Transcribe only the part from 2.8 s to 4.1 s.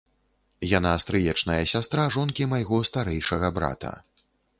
старэйшага брата.